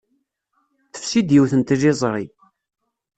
Tefsi-d 0.93 1.29
yiwet 1.33 1.53
n 1.55 1.61
tliẓri. 1.67 2.25